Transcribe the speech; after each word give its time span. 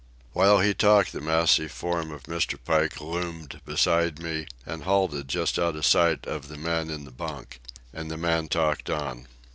While 0.33 0.61
he 0.61 0.73
talked 0.73 1.11
the 1.13 1.21
massive 1.21 1.71
form 1.71 2.09
of 2.09 2.23
Mr. 2.23 2.57
Pike 2.65 2.99
loomed 2.99 3.61
beside 3.67 4.17
me 4.17 4.47
and 4.65 4.81
halted 4.81 5.27
just 5.27 5.59
out 5.59 5.75
of 5.75 5.85
sight 5.85 6.25
of 6.25 6.47
the 6.47 6.57
man 6.57 6.89
in 6.89 7.05
the 7.05 7.11
bunk. 7.11 7.61
And 7.93 8.09
the 8.09 8.17
man 8.17 8.47
talked 8.47 8.89
on. 8.89 9.27